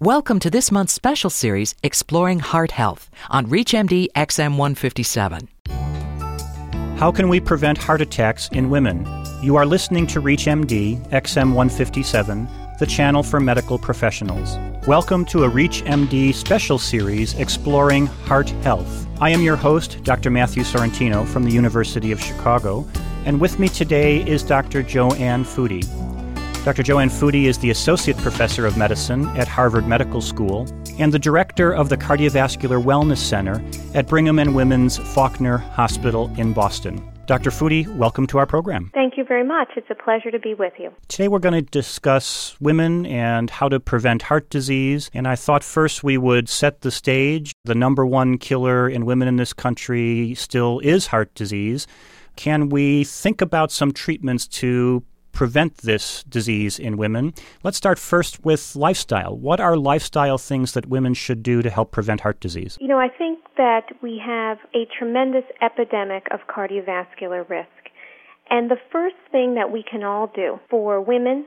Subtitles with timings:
[0.00, 5.48] Welcome to this month's special series, Exploring Heart Health, on ReachMD XM157.
[6.96, 9.04] How can we prevent heart attacks in women?
[9.42, 14.56] You are listening to ReachMD XM157, the channel for medical professionals.
[14.86, 19.08] Welcome to a ReachMD special series exploring heart health.
[19.20, 20.30] I am your host, Dr.
[20.30, 22.86] Matthew Sorrentino from the University of Chicago,
[23.24, 24.84] and with me today is Dr.
[24.84, 25.82] Joanne Foody.
[26.68, 26.82] Dr.
[26.82, 31.72] Joanne Foody is the Associate Professor of Medicine at Harvard Medical School and the Director
[31.72, 37.02] of the Cardiovascular Wellness Center at Brigham and Women's Faulkner Hospital in Boston.
[37.24, 37.48] Dr.
[37.48, 38.90] Foody, welcome to our program.
[38.92, 39.68] Thank you very much.
[39.76, 40.92] It's a pleasure to be with you.
[41.08, 45.10] Today we're going to discuss women and how to prevent heart disease.
[45.14, 47.54] And I thought first we would set the stage.
[47.64, 51.86] The number one killer in women in this country still is heart disease.
[52.36, 55.02] Can we think about some treatments to
[55.38, 57.32] prevent this disease in women.
[57.62, 59.36] Let's start first with lifestyle.
[59.36, 62.76] What are lifestyle things that women should do to help prevent heart disease?
[62.80, 67.68] You know, I think that we have a tremendous epidemic of cardiovascular risk.
[68.50, 71.46] And the first thing that we can all do for women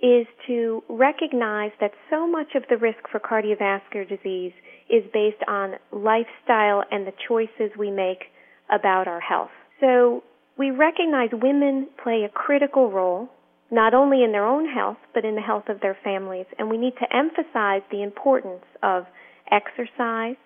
[0.00, 4.52] is to recognize that so much of the risk for cardiovascular disease
[4.88, 8.22] is based on lifestyle and the choices we make
[8.70, 9.50] about our health.
[9.80, 10.22] So
[10.58, 13.28] we recognize women play a critical role,
[13.70, 16.46] not only in their own health, but in the health of their families.
[16.58, 19.04] And we need to emphasize the importance of
[19.50, 20.36] exercise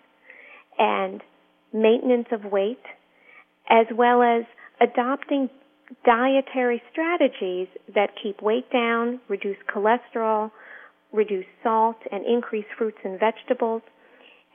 [0.78, 1.22] and
[1.72, 2.82] maintenance of weight,
[3.68, 4.44] as well as
[4.80, 5.50] adopting
[6.04, 10.50] dietary strategies that keep weight down, reduce cholesterol,
[11.12, 13.82] reduce salt, and increase fruits and vegetables.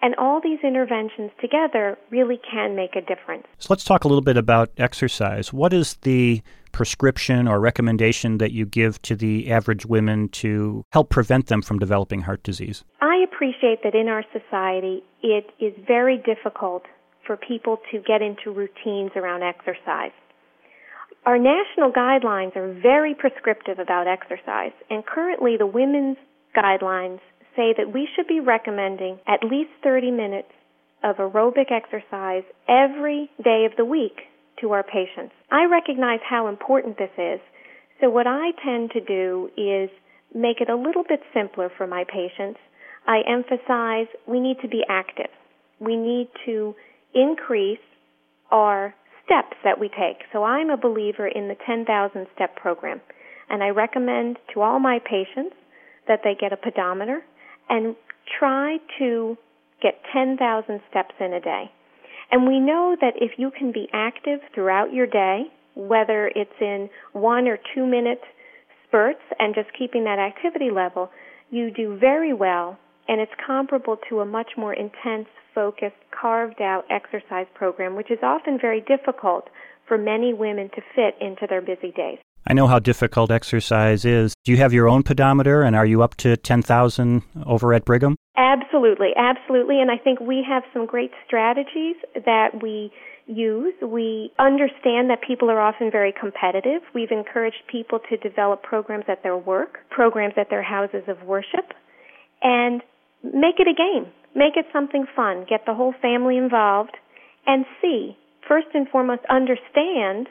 [0.01, 3.45] And all these interventions together really can make a difference.
[3.59, 5.53] So let's talk a little bit about exercise.
[5.53, 11.09] What is the prescription or recommendation that you give to the average women to help
[11.09, 12.83] prevent them from developing heart disease?
[13.01, 16.83] I appreciate that in our society it is very difficult
[17.27, 20.11] for people to get into routines around exercise.
[21.25, 26.17] Our national guidelines are very prescriptive about exercise, and currently the women's
[26.57, 27.19] guidelines
[27.55, 30.51] say that we should be recommending at least 30 minutes
[31.03, 34.17] of aerobic exercise every day of the week
[34.61, 35.33] to our patients.
[35.51, 37.39] I recognize how important this is,
[37.99, 39.89] so what I tend to do is
[40.33, 42.59] make it a little bit simpler for my patients.
[43.07, 45.29] I emphasize we need to be active.
[45.79, 46.75] We need to
[47.13, 47.79] increase
[48.51, 48.93] our
[49.25, 50.23] steps that we take.
[50.31, 53.01] So I'm a believer in the 10,000 step program,
[53.49, 55.55] and I recommend to all my patients
[56.07, 57.21] that they get a pedometer
[57.71, 57.95] and
[58.37, 59.37] try to
[59.81, 61.71] get 10,000 steps in a day.
[62.29, 65.43] And we know that if you can be active throughout your day,
[65.75, 68.21] whether it's in one or two minute
[68.85, 71.09] spurts and just keeping that activity level,
[71.49, 72.77] you do very well
[73.07, 78.19] and it's comparable to a much more intense, focused, carved out exercise program, which is
[78.21, 79.49] often very difficult
[79.87, 82.19] for many women to fit into their busy days.
[82.47, 84.33] I know how difficult exercise is.
[84.43, 88.15] Do you have your own pedometer and are you up to 10,000 over at Brigham?
[88.35, 89.79] Absolutely, absolutely.
[89.79, 92.91] And I think we have some great strategies that we
[93.27, 93.73] use.
[93.81, 96.81] We understand that people are often very competitive.
[96.93, 101.73] We've encouraged people to develop programs at their work, programs at their houses of worship,
[102.41, 102.81] and
[103.23, 104.11] make it a game.
[104.35, 105.45] Make it something fun.
[105.49, 106.97] Get the whole family involved
[107.45, 108.17] and see.
[108.47, 110.27] First and foremost, understand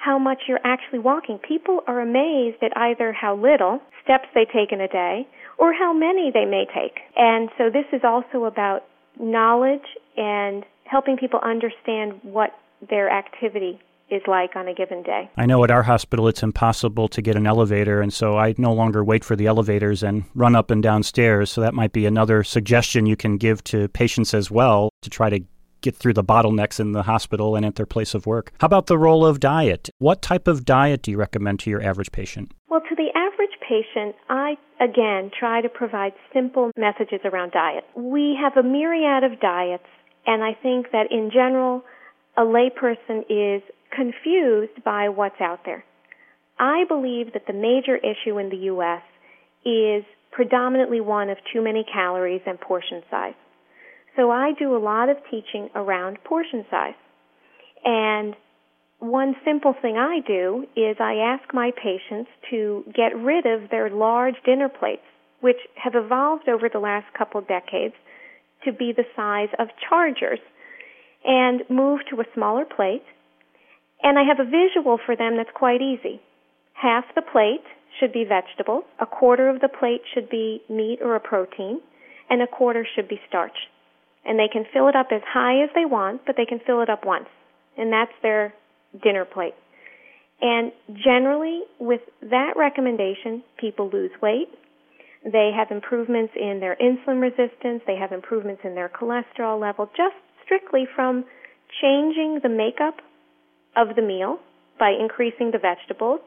[0.00, 1.38] how much you're actually walking.
[1.46, 5.28] People are amazed at either how little steps they take in a day
[5.58, 7.00] or how many they may take.
[7.16, 8.84] And so this is also about
[9.20, 12.50] knowledge and helping people understand what
[12.88, 13.78] their activity
[14.10, 15.30] is like on a given day.
[15.36, 18.72] I know at our hospital it's impossible to get an elevator, and so I no
[18.72, 21.52] longer wait for the elevators and run up and down stairs.
[21.52, 25.30] So that might be another suggestion you can give to patients as well to try
[25.30, 25.40] to
[25.80, 28.52] get through the bottlenecks in the hospital and at their place of work.
[28.60, 29.90] How about the role of diet?
[29.98, 32.52] What type of diet do you recommend to your average patient?
[32.68, 37.84] Well, to the average patient, I again try to provide simple messages around diet.
[37.96, 39.86] We have a myriad of diets,
[40.26, 41.82] and I think that in general,
[42.36, 43.62] a layperson is
[43.94, 45.84] confused by what's out there.
[46.58, 49.02] I believe that the major issue in the U.S.
[49.64, 53.34] is predominantly one of too many calories and portion size.
[54.16, 56.94] So I do a lot of teaching around portion size.
[57.84, 58.34] And
[58.98, 63.88] one simple thing I do is I ask my patients to get rid of their
[63.88, 65.02] large dinner plates,
[65.40, 67.94] which have evolved over the last couple decades
[68.64, 70.40] to be the size of chargers,
[71.24, 73.04] and move to a smaller plate.
[74.02, 76.20] And I have a visual for them that's quite easy.
[76.74, 77.64] Half the plate
[77.98, 81.80] should be vegetables, a quarter of the plate should be meat or a protein,
[82.28, 83.56] and a quarter should be starch.
[84.30, 86.82] And they can fill it up as high as they want, but they can fill
[86.82, 87.26] it up once.
[87.76, 88.54] And that's their
[89.02, 89.54] dinner plate.
[90.40, 90.70] And
[91.04, 94.46] generally, with that recommendation, people lose weight.
[95.24, 97.82] They have improvements in their insulin resistance.
[97.88, 101.24] They have improvements in their cholesterol level just strictly from
[101.82, 103.02] changing the makeup
[103.76, 104.38] of the meal
[104.78, 106.20] by increasing the vegetables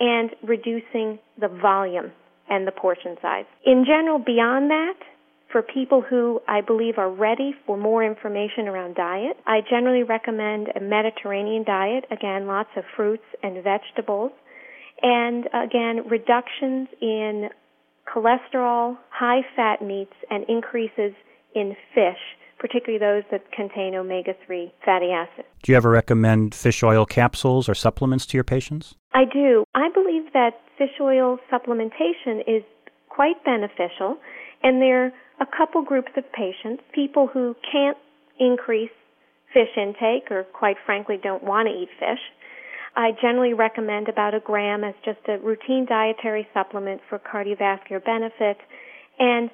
[0.00, 2.10] and reducing the volume
[2.50, 3.44] and the portion size.
[3.64, 4.98] In general, beyond that,
[5.50, 10.68] for people who I believe are ready for more information around diet, I generally recommend
[10.74, 12.04] a Mediterranean diet.
[12.10, 14.32] Again, lots of fruits and vegetables.
[15.02, 17.48] And again, reductions in
[18.12, 21.12] cholesterol, high fat meats, and increases
[21.54, 22.18] in fish,
[22.58, 25.48] particularly those that contain omega 3 fatty acids.
[25.62, 28.94] Do you ever recommend fish oil capsules or supplements to your patients?
[29.12, 29.64] I do.
[29.74, 32.62] I believe that fish oil supplementation is
[33.08, 34.16] quite beneficial,
[34.62, 37.96] and there are a couple groups of patients, people who can't
[38.38, 38.90] increase
[39.52, 42.20] fish intake or quite frankly don't want to eat fish.
[42.96, 48.56] I generally recommend about a gram as just a routine dietary supplement for cardiovascular benefit.
[49.18, 49.50] And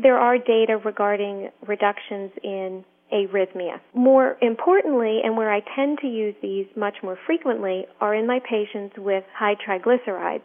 [0.00, 3.80] there are data regarding reductions in arrhythmia.
[3.94, 8.38] More importantly, and where I tend to use these much more frequently, are in my
[8.48, 10.42] patients with high triglycerides,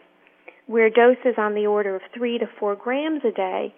[0.67, 3.73] where doses on the order of 3 to 4 grams a day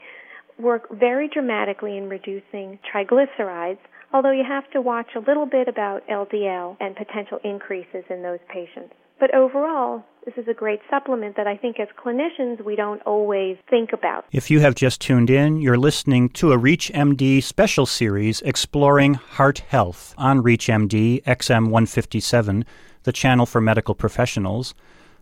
[0.60, 3.80] work very dramatically in reducing triglycerides,
[4.14, 8.40] although you have to watch a little bit about LDL and potential increases in those
[8.48, 8.94] patients.
[9.20, 13.58] But overall, this is a great supplement that I think as clinicians we don't always
[13.70, 14.26] think about.
[14.32, 19.60] If you have just tuned in, you're listening to a ReachMD special series exploring heart
[19.60, 22.66] health on ReachMD XM 157,
[23.04, 24.74] the channel for medical professionals.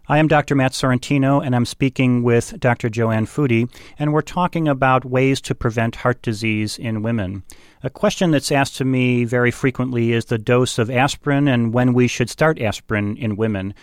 [0.10, 0.54] I am Dr.
[0.54, 2.90] Matt Sorrentino, and I'm speaking with Dr.
[2.90, 7.44] Joanne Foody, and we're talking about ways to prevent heart disease in women.
[7.84, 11.94] A question that's asked to me very frequently is the dose of aspirin and when
[11.94, 13.74] we should start aspirin in women.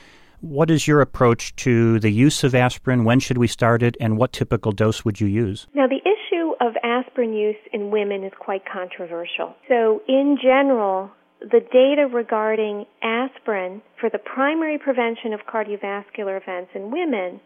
[0.42, 3.04] What is your approach to the use of aspirin?
[3.04, 5.68] When should we start it, and what typical dose would you use?
[5.74, 9.54] Now, the issue of aspirin use in women is quite controversial.
[9.68, 16.90] So, in general, the data regarding aspirin for the primary prevention of cardiovascular events in
[16.90, 17.40] women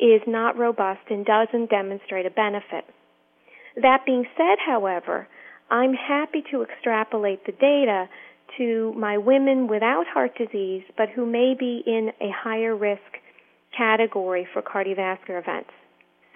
[0.00, 2.84] is not robust and doesn't demonstrate a benefit.
[3.82, 5.26] That being said, however,
[5.70, 8.08] I'm happy to extrapolate the data
[8.56, 13.02] to my women without heart disease but who may be in a higher risk
[13.76, 15.70] category for cardiovascular events.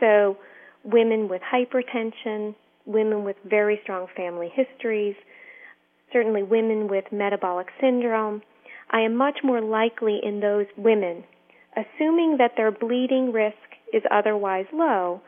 [0.00, 0.36] So,
[0.84, 2.54] women with hypertension,
[2.86, 5.14] women with very strong family histories,
[6.12, 8.42] certainly women with metabolic syndrome,
[8.90, 11.24] I am much more likely in those women,
[11.76, 13.56] assuming that their bleeding risk
[13.92, 15.20] is otherwise low,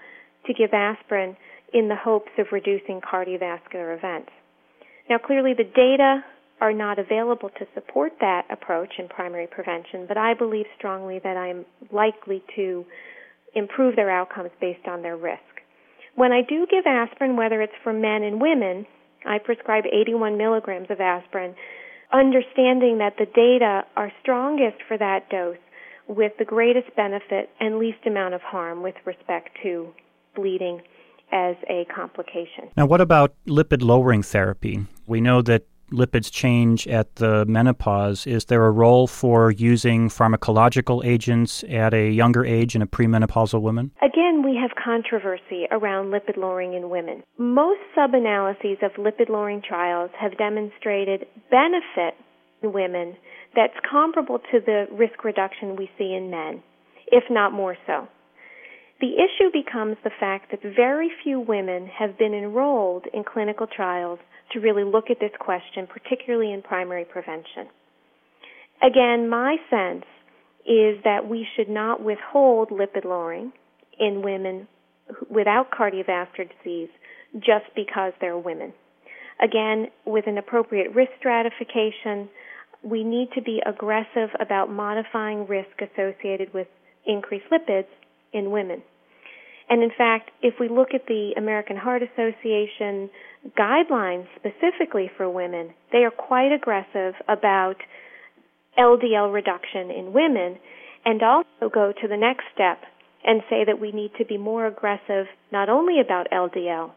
[0.47, 1.37] to give aspirin
[1.73, 4.31] in the hopes of reducing cardiovascular events.
[5.09, 6.25] Now, clearly, the data
[6.61, 11.37] are not available to support that approach in primary prevention, but I believe strongly that
[11.37, 12.85] I am likely to
[13.55, 15.41] improve their outcomes based on their risk.
[16.15, 18.87] When I do give aspirin, whether it's for men and women,
[19.26, 21.55] I prescribe 81 milligrams of aspirin,
[22.12, 25.56] understanding that the data are strongest for that dose
[26.09, 29.93] with the greatest benefit and least amount of harm with respect to
[30.35, 30.81] bleeding
[31.32, 32.69] as a complication.
[32.76, 34.87] Now, what about lipid lowering therapy?
[35.06, 41.05] We know that lipids change at the menopause, is there a role for using pharmacological
[41.05, 43.93] agents at a younger age in a premenopausal woman?
[44.03, 47.22] Again, we have controversy around lipid lowering in women.
[47.39, 52.15] Most sub analyses of lipid lowering trials have demonstrated benefit
[52.63, 53.17] in women
[53.55, 56.63] that's comparable to the risk reduction we see in men,
[57.06, 58.08] if not more so.
[59.01, 64.19] The issue becomes the fact that very few women have been enrolled in clinical trials
[64.53, 67.69] to really look at this question, particularly in primary prevention.
[68.82, 70.05] Again, my sense
[70.67, 73.53] is that we should not withhold lipid lowering
[73.98, 74.67] in women
[75.31, 76.89] without cardiovascular disease
[77.34, 78.72] just because they're women.
[79.43, 82.29] Again, with an appropriate risk stratification,
[82.82, 86.69] we need to be aggressive about modifying risk associated with
[87.06, 87.89] increased lipids
[88.32, 88.82] in women.
[89.69, 93.09] And in fact, if we look at the American Heart Association
[93.59, 97.77] guidelines specifically for women, they are quite aggressive about
[98.79, 100.59] LDL reduction in women
[101.05, 102.79] and also go to the next step
[103.25, 106.91] and say that we need to be more aggressive not only about LDL,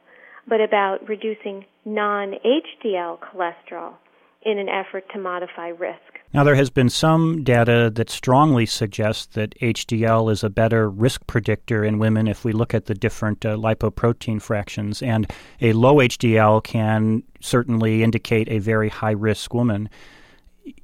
[0.48, 3.94] but about reducing non HDL cholesterol
[4.44, 6.17] in an effort to modify risk.
[6.34, 11.26] Now, there has been some data that strongly suggests that HDL is a better risk
[11.26, 15.32] predictor in women if we look at the different uh, lipoprotein fractions, and
[15.62, 19.90] a low HDL can certainly indicate a very high risk woman.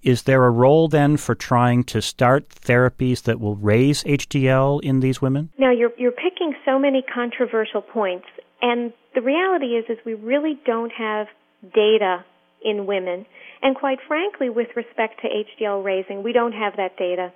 [0.02, 5.02] Is there a role then for trying to start therapies that will raise HDL in
[5.02, 5.50] these women?
[5.58, 8.28] Now, you're, you're picking so many controversial points,
[8.62, 11.28] and the reality is, is we really don't have
[11.74, 12.24] data
[12.64, 13.26] in women
[13.64, 17.32] and quite frankly, with respect to HDL raising, we don't have that data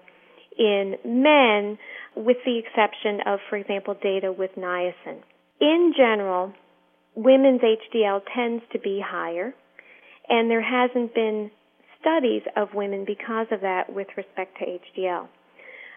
[0.59, 1.77] in men,
[2.15, 5.21] with the exception of, for example, data with niacin.
[5.61, 6.51] In general,
[7.15, 9.55] women's HDL tends to be higher,
[10.27, 11.49] and there hasn't been
[12.01, 15.27] studies of women because of that with respect to HDL.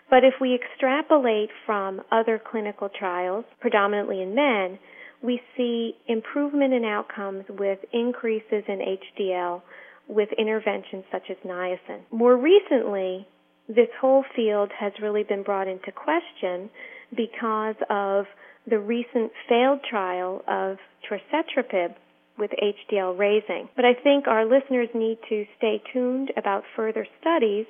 [0.09, 4.79] But if we extrapolate from other clinical trials, predominantly in men,
[5.23, 9.63] we see improvement in outcomes with increases in HDL
[10.09, 12.01] with interventions such as niacin.
[12.11, 13.27] More recently,
[13.69, 16.71] this whole field has really been brought into question
[17.17, 18.25] because of
[18.69, 21.95] the recent failed trial of torcetrapib
[22.39, 23.69] with HDL raising.
[23.77, 27.67] But I think our listeners need to stay tuned about further studies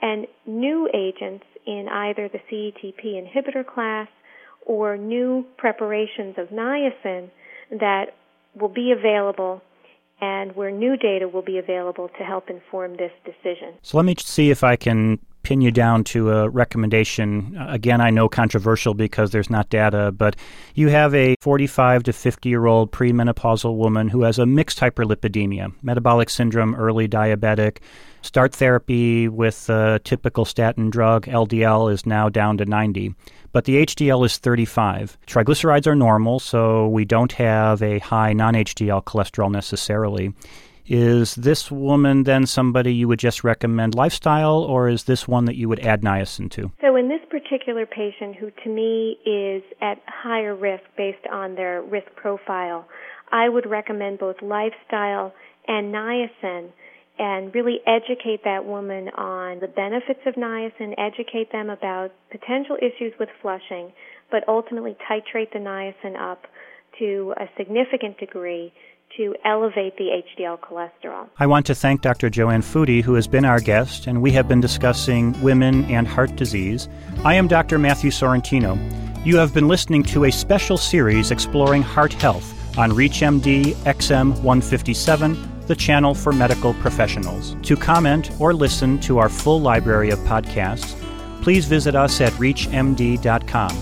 [0.00, 4.08] and new agents in either the CETP inhibitor class
[4.66, 7.30] or new preparations of niacin
[7.70, 8.14] that
[8.58, 9.62] will be available
[10.20, 13.74] and where new data will be available to help inform this decision.
[13.82, 17.56] So let me see if I can pin you down to a recommendation.
[17.56, 20.36] Uh, again, I know controversial because there's not data, but
[20.74, 25.72] you have a 45 to 50 year old premenopausal woman who has a mixed hyperlipidemia,
[25.82, 27.78] metabolic syndrome, early diabetic.
[28.22, 31.26] Start therapy with a typical statin drug.
[31.26, 33.14] LDL is now down to 90
[33.52, 35.18] but the HDL is 35.
[35.26, 40.32] Triglycerides are normal, so we don't have a high non HDL cholesterol necessarily.
[40.86, 45.56] Is this woman then somebody you would just recommend lifestyle, or is this one that
[45.56, 46.72] you would add niacin to?
[46.80, 51.82] So, in this particular patient, who to me is at higher risk based on their
[51.82, 52.86] risk profile,
[53.30, 55.32] I would recommend both lifestyle
[55.68, 56.70] and niacin
[57.18, 63.12] and really educate that woman on the benefits of niacin, educate them about potential issues
[63.20, 63.92] with flushing,
[64.30, 66.46] but ultimately titrate the niacin up
[66.98, 68.72] to a significant degree
[69.16, 71.28] to elevate the HDL cholesterol.
[71.38, 72.30] I want to thank Dr.
[72.30, 76.36] Joanne Foody, who has been our guest, and we have been discussing women and heart
[76.36, 76.88] disease.
[77.24, 77.78] I am Dr.
[77.78, 78.76] Matthew Sorrentino.
[79.24, 85.52] You have been listening to a special series exploring heart health on ReachMD XM 157
[85.66, 87.56] the channel for medical professionals.
[87.62, 90.98] To comment or listen to our full library of podcasts,
[91.42, 93.78] please visit us at ReachMD.com.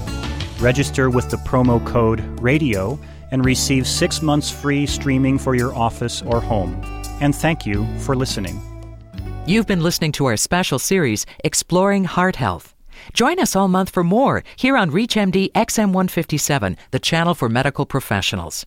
[0.61, 2.99] Register with the promo code RADIO
[3.31, 6.81] and receive six months free streaming for your office or home.
[7.21, 8.61] And thank you for listening.
[9.47, 12.75] You've been listening to our special series, Exploring Heart Health.
[13.15, 18.67] Join us all month for more here on ReachMD XM157, the channel for medical professionals.